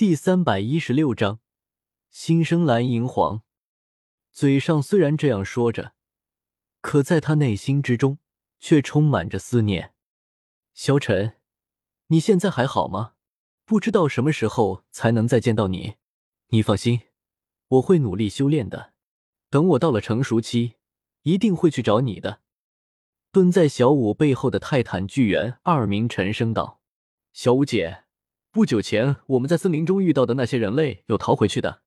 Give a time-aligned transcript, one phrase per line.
[0.00, 1.40] 第三百一十六章，
[2.08, 3.42] 新生蓝银皇。
[4.32, 5.92] 嘴上虽然这样说着，
[6.80, 8.16] 可在他内心之中
[8.58, 9.92] 却充满着思念。
[10.72, 11.36] 萧晨，
[12.06, 13.12] 你现在还好吗？
[13.66, 15.96] 不知道什么时候才能再见到你。
[16.46, 17.02] 你放心，
[17.68, 18.94] 我会努力修炼的。
[19.50, 20.76] 等我到了成熟期，
[21.24, 22.40] 一定会去找你的。
[23.30, 26.80] 蹲在小舞背后的泰坦巨猿二明沉声道
[27.34, 28.04] ：“小舞姐。”
[28.52, 31.82] 不久前，我们在森林中遇到的那些人类有逃回去的。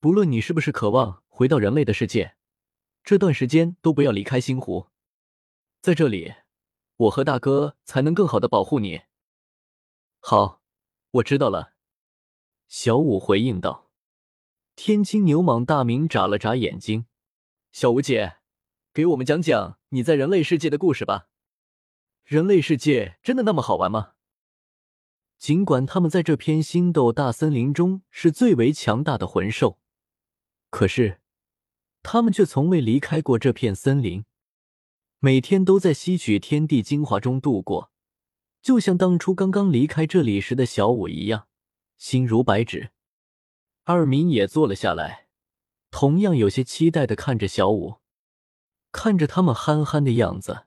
[0.00, 2.36] 不论你是不是渴望回到人类的世界，
[3.02, 4.88] 这段时间都不要离开星湖，
[5.82, 6.32] 在这里，
[6.96, 9.02] 我和大哥才能更好的保护你。
[10.18, 10.62] 好，
[11.10, 11.74] 我知道了。
[12.66, 13.90] 小五回应道。
[14.74, 17.04] 天青牛蟒大明眨了眨眼睛
[17.70, 18.38] ：“小五姐，
[18.94, 21.28] 给我们讲讲你在人类世界的故事吧。
[22.24, 24.12] 人类世界真的那么好玩吗？”
[25.44, 29.78] 尽管他们在这片星斗大森林中是最为强大的魂兽，
[30.70, 31.20] 可是
[32.02, 34.24] 他们却从未离开过这片森林，
[35.18, 37.90] 每天都在吸取天地精华中度过，
[38.62, 41.46] 就像当初刚刚离开这里时的小五一样，
[41.98, 42.92] 心如白纸。
[43.82, 45.28] 二明也坐了下来，
[45.90, 47.96] 同样有些期待的看着小五，
[48.90, 50.64] 看着他们憨憨的样子，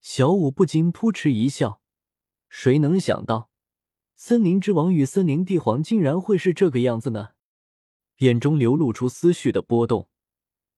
[0.00, 1.80] 小五不禁扑哧一笑，
[2.48, 3.51] 谁能想到？
[4.24, 7.30] 森林之王与森林帝皇竟然会是这个样子呢？
[8.18, 10.06] 眼中流露出思绪的波动，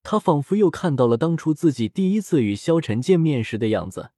[0.03, 4.12] 他仿佛又看到了当初自己第一次与萧晨见面时的样子，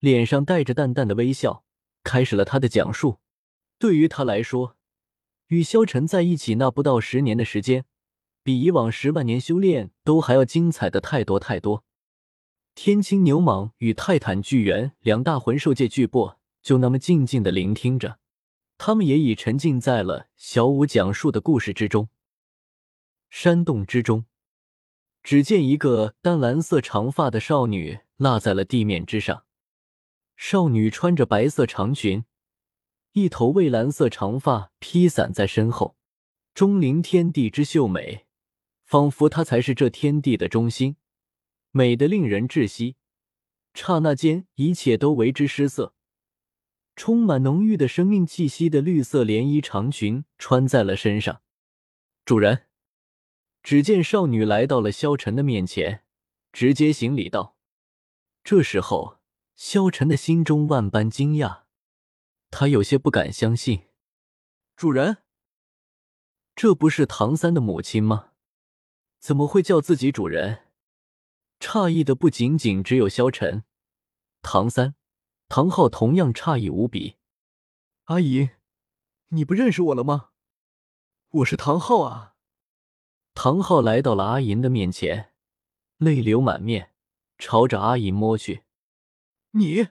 [0.00, 1.64] 脸上带着淡淡的微笑，
[2.04, 3.20] 开始了他的讲述。
[3.78, 4.76] 对于他来说，
[5.46, 7.86] 与萧晨在一起那不到十年的时间，
[8.42, 11.84] 比以往十万年修炼都还要精彩的太多太多。
[12.74, 18.18] 天青牛蟒与泰坦巨猿两大魂兽界巨擘就那么静静的聆听着。
[18.78, 22.08] 他们也已沉浸在了小五讲述的故事之中。
[23.28, 24.24] 山洞之中，
[25.22, 29.44] 只见一个淡蓝色长发的少女落在了地面之上。
[30.36, 32.24] 少女穿着白色长裙，
[33.12, 35.96] 一头蔚蓝色长发披散在身后，
[36.54, 38.26] 钟灵天地之秀美，
[38.84, 40.96] 仿佛她才是这天地的中心，
[41.72, 42.94] 美得令人窒息。
[43.74, 45.94] 刹那间，一切都为之失色。
[46.98, 51.42] 充满浓郁的生命气息的绿色连衣长裙穿在了身上。
[52.24, 52.66] 主人，
[53.62, 56.02] 只见少女来到了萧晨的面前，
[56.52, 57.56] 直接行礼道。
[58.42, 59.18] 这时候，
[59.54, 61.62] 萧晨的心中万般惊讶，
[62.50, 63.84] 他有些不敢相信
[64.74, 65.18] ：“主人，
[66.56, 68.32] 这不是唐三的母亲吗？
[69.20, 70.64] 怎么会叫自己主人？”
[71.60, 73.62] 诧异的不仅仅只有萧晨，
[74.42, 74.96] 唐三。
[75.50, 77.16] 唐昊同样诧异无比
[78.04, 78.50] ：“阿姨，
[79.28, 80.30] 你不认识我了吗？
[81.30, 82.36] 我是唐昊啊！”
[83.32, 85.32] 唐昊来到了阿银的面前，
[85.96, 86.92] 泪流满面，
[87.38, 88.64] 朝着阿银摸去
[89.52, 89.88] ：“你，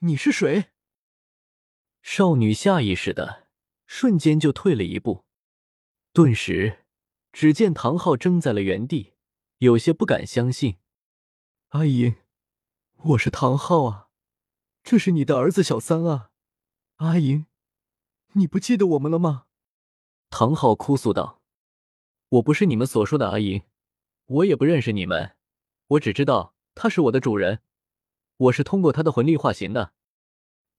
[0.00, 0.66] 你是谁？”
[2.02, 3.48] 少女下意识的
[3.86, 5.24] 瞬间就退了一步，
[6.12, 6.84] 顿时，
[7.32, 9.14] 只见唐昊怔在了原地，
[9.58, 10.76] 有些不敢相信
[11.68, 12.16] ：“阿银，
[12.96, 14.08] 我是唐昊啊！”
[14.82, 16.30] 这是你的儿子小三啊，
[16.96, 17.46] 阿银，
[18.32, 19.46] 你不记得我们了吗？
[20.28, 21.40] 唐昊哭诉道
[22.28, 23.62] ：“我不是你们所说的阿银，
[24.26, 25.36] 我也不认识你们，
[25.86, 27.60] 我只知道他是我的主人，
[28.36, 29.94] 我是通过他的魂力化形的。”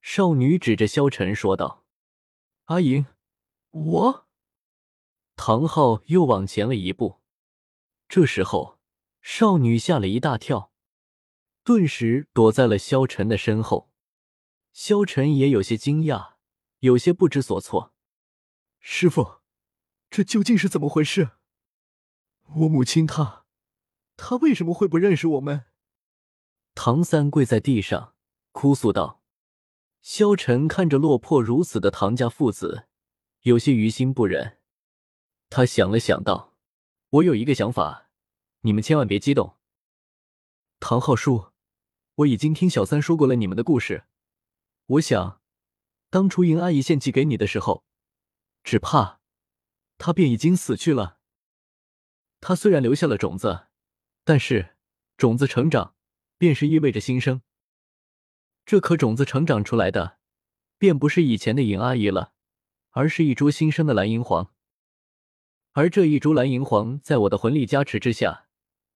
[0.02, 1.86] 少女指着萧晨说道
[2.66, 3.06] ：“阿银，
[3.72, 4.28] 我……”
[5.38, 7.22] 唐昊又往前了一步，
[8.08, 8.80] 这时候
[9.22, 10.72] 少女吓了一大跳，
[11.64, 13.93] 顿时躲在了萧晨的身后。
[14.74, 16.34] 萧晨也有些惊讶，
[16.80, 17.94] 有些不知所措。
[18.80, 19.42] 师傅，
[20.10, 21.30] 这究竟是怎么回事？
[22.56, 23.46] 我母亲她，
[24.18, 25.66] 她为什么会不认识我们？
[26.74, 28.16] 唐三跪在地上
[28.52, 29.22] 哭诉道。
[30.02, 32.88] 萧晨看着落魄如此的唐家父子，
[33.44, 34.58] 有些于心不忍。
[35.52, 36.56] 他想了想道
[37.12, 38.10] ：“我有一个想法，
[38.62, 39.56] 你们千万别激动。
[40.80, 41.52] 唐昊叔，
[42.16, 44.06] 我已经听小三说过了你们的故事。”
[44.94, 45.42] 我想，
[46.12, 47.84] 当初银阿姨献祭给你的时候，
[48.64, 49.22] 只怕
[49.98, 51.18] 她便已经死去了。
[52.40, 53.70] 她虽然留下了种子，
[54.24, 54.76] 但是
[55.18, 55.96] 种子成长，
[56.38, 57.42] 便是意味着新生。
[58.66, 60.20] 这颗种子成长出来的，
[60.78, 62.34] 便不是以前的尹阿姨了，
[62.92, 64.54] 而是一株新生的蓝银皇。
[65.72, 68.48] 而这一株蓝银皇，在我的魂力加持之下，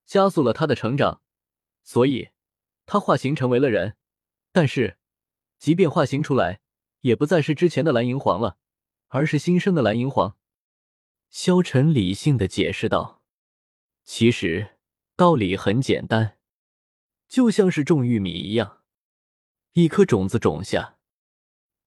[0.06, 1.24] 加速了它的成长，
[1.82, 2.30] 所以
[2.86, 3.98] 它化形成为了人。
[4.52, 4.97] 但是。
[5.60, 6.60] 即便化形出来，
[7.02, 8.58] 也不再是之前的蓝银皇了，
[9.08, 10.38] 而是新生的蓝银皇。
[11.30, 13.22] 萧晨理性的解释道
[14.04, 14.78] ：“其实
[15.16, 16.38] 道理很简单，
[17.28, 18.84] 就像是种玉米一样，
[19.74, 20.98] 一颗种子种下，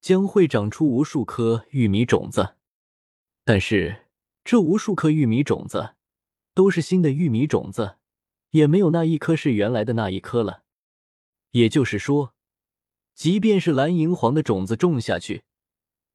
[0.00, 2.56] 将会长出无数颗玉米种子。
[3.44, 4.06] 但是
[4.44, 5.94] 这无数颗玉米种子
[6.52, 7.96] 都是新的玉米种子，
[8.50, 10.64] 也没有那一颗是原来的那一颗了。
[11.52, 12.34] 也就是说，
[13.20, 15.44] 即便是蓝银皇的种子种下去，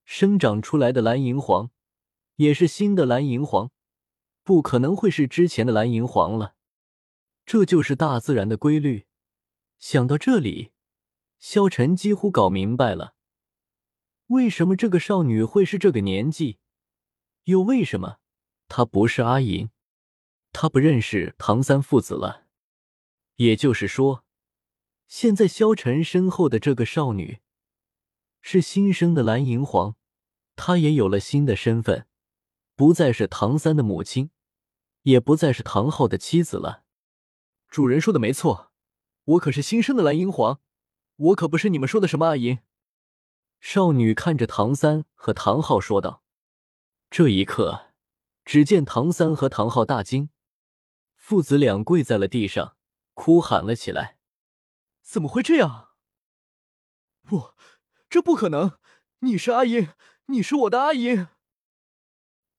[0.06, 1.70] 生长出来的蓝银皇。”
[2.38, 3.70] 也是新的蓝银皇，
[4.42, 6.56] 不可能会是之前的蓝银皇了。
[7.46, 9.06] 这就是大自然的规律。
[9.78, 10.72] 想到这里，
[11.38, 13.14] 萧晨几乎搞明白了，
[14.30, 16.58] 为什么这个少女会是这个年纪，
[17.44, 18.18] 又为什么
[18.68, 19.70] 她不是阿银，
[20.52, 22.48] 她不认识唐三父子了。
[23.36, 24.25] 也就是说，
[25.08, 27.40] 现在萧晨身后的这个少女
[28.42, 29.96] 是新生的蓝银皇，
[30.56, 32.08] 她也有了新的身份。
[32.76, 34.32] 不再是唐三的母亲，
[35.04, 36.84] 也不再是唐昊的妻子了。
[37.70, 38.74] 主人说的没错，
[39.24, 40.60] 我可是新生的蓝银皇，
[41.16, 42.60] 我可不是你们说的什么阿银。
[43.62, 46.22] 少女看着唐三和唐昊说道。
[47.10, 47.94] 这一刻，
[48.44, 50.30] 只见唐三和唐昊大惊，
[51.16, 52.76] 父子俩跪在了地上，
[53.14, 54.15] 哭喊了起来
[55.06, 55.90] ：“怎么会这样？
[57.22, 57.54] 不，
[58.10, 58.80] 这不可能！
[59.20, 59.90] 你是阿银，
[60.26, 61.28] 你是我的阿银！”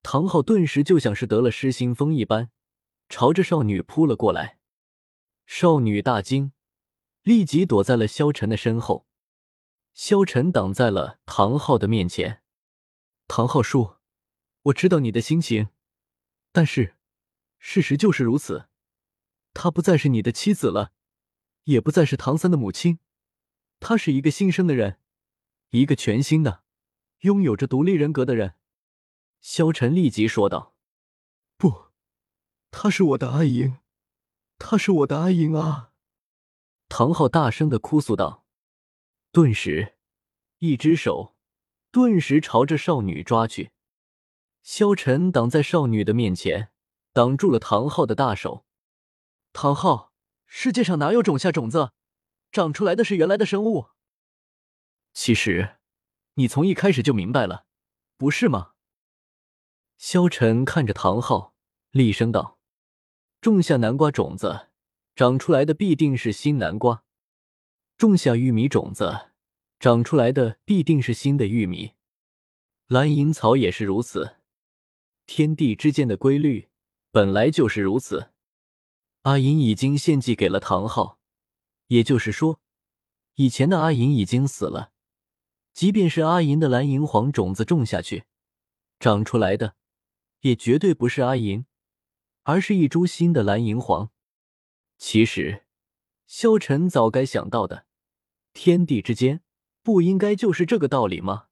[0.03, 2.53] 唐昊顿时就像是得了失心疯一般，
[3.09, 4.61] 朝着少女扑了过来。
[5.45, 6.53] 少女大惊，
[7.23, 9.09] 立即躲在了萧晨的身后。
[9.93, 12.43] 萧晨挡在了唐昊的面前。
[13.27, 13.97] 唐昊叔，
[14.63, 15.71] 我知道你的心情，
[16.53, 16.97] 但是
[17.59, 18.69] 事实就是如此，
[19.53, 20.93] 她不再是你的妻子了，
[21.67, 22.99] 也不再是唐三的母亲，
[23.81, 25.01] 她是一个新生的人，
[25.71, 26.63] 一个全新的、
[27.21, 28.55] 拥有着独立人格的人。
[29.41, 30.77] 萧晨立即说道
[31.59, 31.87] ：“不，
[32.71, 33.79] 她是我的阿莹，
[34.59, 35.93] 她是我的阿莹啊！”
[36.89, 38.45] 唐昊大声的哭诉道。
[39.33, 39.97] 顿时，
[40.59, 41.37] 一只手
[41.91, 43.73] 顿时朝着少女抓去。
[44.63, 46.71] 萧晨挡在少女的面前，
[47.13, 48.65] 挡住了唐昊的大手。
[49.53, 50.13] 唐昊，
[50.59, 51.93] 世界上哪有种下种子，
[52.51, 53.89] 长出来的是原来的生物？
[55.13, 55.77] 其实，
[56.37, 57.67] 你从一开始就明白了，
[58.17, 58.73] 不是吗？
[59.99, 61.53] 萧晨看着唐昊，
[61.91, 62.59] 厉声道
[63.43, 64.69] ：“种下南瓜种子，
[65.15, 67.05] 长出来的必定是新南瓜；
[67.99, 69.33] 种下玉米种子，
[69.79, 71.93] 长出来的必定是新的玉米。
[72.87, 74.37] 蓝银草也是如此，
[75.27, 76.71] 天地之间的规律
[77.11, 78.33] 本来就是如此。
[79.27, 81.19] 阿银已经献祭给了唐昊，
[81.89, 82.61] 也就是说，
[83.35, 84.93] 以前的阿银已经死了。
[85.73, 88.27] 即便是阿银的蓝银黄种子种下去，
[89.01, 89.75] 长出来的。”
[90.43, 91.67] 也绝对不是阿银，
[92.45, 94.13] 而是一株新的蓝银皇。
[94.97, 95.67] 其实，
[96.29, 97.87] 萧晨早该想到的，
[98.53, 99.43] 天地之间
[99.83, 101.49] 不应该就是这个道理吗？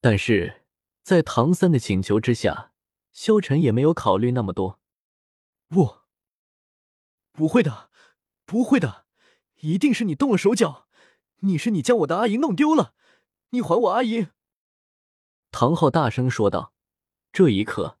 [0.00, 0.64] 但是
[1.04, 2.72] 在唐三的请求之下，
[3.12, 4.80] 萧晨也没有考虑那么多。
[5.68, 5.99] 不，
[7.40, 7.88] 不会的，
[8.44, 9.06] 不会的，
[9.60, 10.86] 一定是你动了手脚。
[11.38, 12.92] 你是你将我的阿银弄丢了，
[13.52, 14.28] 你还我阿银！
[15.50, 16.74] 唐昊大声说道。
[17.32, 17.98] 这一刻，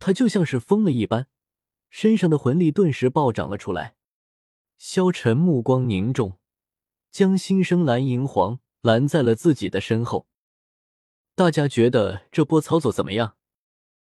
[0.00, 1.28] 他就像是疯了一般，
[1.90, 3.94] 身上的魂力顿时暴涨了出来。
[4.78, 6.40] 萧晨目光凝重，
[7.12, 10.26] 将新生蓝银皇拦在了自己的身后。
[11.36, 13.36] 大家觉得这波操作怎么样？